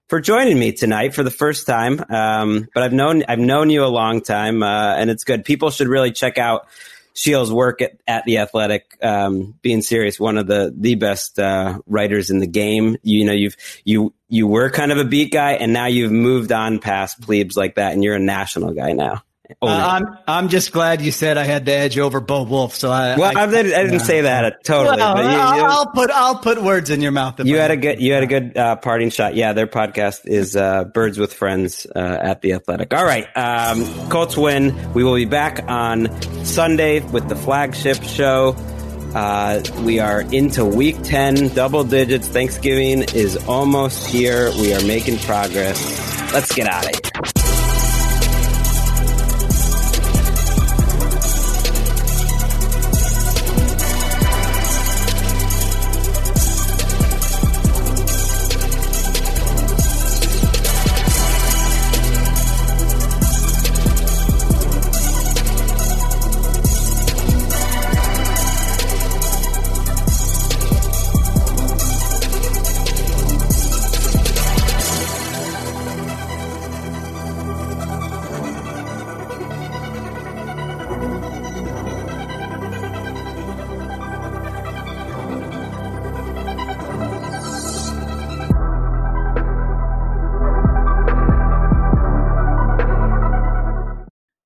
for 0.08 0.20
joining 0.20 0.58
me 0.58 0.72
tonight 0.72 1.14
for 1.14 1.22
the 1.22 1.30
first 1.30 1.66
time. 1.66 2.04
Um, 2.08 2.68
but 2.74 2.82
I've 2.82 2.92
known 2.92 3.24
I've 3.28 3.38
known 3.38 3.70
you 3.70 3.84
a 3.84 3.86
long 3.86 4.20
time, 4.20 4.62
uh, 4.62 4.94
and 4.96 5.10
it's 5.10 5.24
good. 5.24 5.44
People 5.44 5.70
should 5.70 5.88
really 5.88 6.12
check 6.12 6.38
out 6.38 6.66
Sheil's 7.14 7.52
work 7.52 7.82
at, 7.82 7.98
at 8.06 8.24
the 8.24 8.38
Athletic. 8.38 8.96
Um, 9.02 9.54
being 9.62 9.82
serious, 9.82 10.18
one 10.18 10.38
of 10.38 10.46
the 10.46 10.74
the 10.76 10.94
best 10.94 11.38
uh, 11.38 11.78
writers 11.86 12.30
in 12.30 12.38
the 12.38 12.46
game. 12.46 12.96
You 13.02 13.24
know, 13.24 13.32
you've 13.32 13.56
you 13.84 14.14
you 14.28 14.46
were 14.46 14.70
kind 14.70 14.92
of 14.92 14.98
a 14.98 15.04
beat 15.04 15.32
guy, 15.32 15.52
and 15.52 15.72
now 15.72 15.86
you've 15.86 16.12
moved 16.12 16.52
on 16.52 16.78
past 16.78 17.20
plebes 17.20 17.56
like 17.56 17.76
that, 17.76 17.92
and 17.92 18.02
you're 18.02 18.16
a 18.16 18.20
national 18.20 18.72
guy 18.72 18.92
now. 18.92 19.22
Uh, 19.60 19.66
I'm 19.66 20.18
I'm 20.26 20.48
just 20.48 20.72
glad 20.72 21.02
you 21.02 21.10
said 21.10 21.36
I 21.36 21.44
had 21.44 21.66
the 21.66 21.72
edge 21.72 21.98
over 21.98 22.20
Bo 22.20 22.44
Wulf. 22.44 22.74
So 22.74 22.90
I 22.90 23.16
well 23.16 23.36
I, 23.36 23.42
I, 23.42 23.46
didn't, 23.46 23.74
I 23.74 23.82
didn't 23.82 24.00
say 24.00 24.22
that 24.22 24.64
totally. 24.64 24.96
Well, 24.96 25.16
you, 25.16 25.38
I'll, 25.38 25.64
I'll, 25.64 25.86
put 25.86 26.10
I'll 26.10 26.38
put 26.38 26.62
words 26.62 26.90
in 26.90 27.00
your 27.00 27.12
mouth. 27.12 27.44
You 27.44 27.58
had 27.58 27.70
a 27.70 27.76
good 27.76 28.00
you 28.00 28.12
had 28.12 28.22
a 28.22 28.26
good 28.26 28.56
uh, 28.56 28.76
parting 28.76 29.10
shot. 29.10 29.34
Yeah, 29.34 29.52
their 29.52 29.66
podcast 29.66 30.26
is 30.26 30.56
uh, 30.56 30.84
Birds 30.84 31.18
with 31.18 31.34
Friends 31.34 31.86
uh, 31.94 31.98
at 31.98 32.40
the 32.42 32.54
Athletic. 32.54 32.94
All 32.94 33.04
right, 33.04 33.26
um, 33.36 33.84
Colts 34.08 34.36
win. 34.36 34.92
We 34.92 35.04
will 35.04 35.14
be 35.16 35.24
back 35.24 35.64
on 35.68 36.08
Sunday 36.44 37.00
with 37.00 37.28
the 37.28 37.36
flagship 37.36 38.02
show. 38.02 38.56
Uh, 39.14 39.62
we 39.82 39.98
are 40.00 40.22
into 40.32 40.64
week 40.64 40.96
10, 41.02 41.48
double 41.48 41.84
digits. 41.84 42.28
Thanksgiving 42.28 43.02
is 43.14 43.36
almost 43.46 44.06
here. 44.06 44.50
We 44.52 44.72
are 44.72 44.82
making 44.86 45.18
progress. 45.18 46.32
Let's 46.32 46.54
get 46.54 46.66
out 46.66 46.86
of 46.86 46.92
here. 46.92 47.31